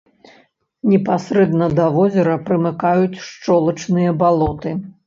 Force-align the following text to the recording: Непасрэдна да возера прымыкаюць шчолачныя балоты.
Непасрэдна 0.93 1.69
да 1.81 1.85
возера 1.99 2.35
прымыкаюць 2.49 3.23
шчолачныя 3.31 4.21
балоты. 4.25 4.79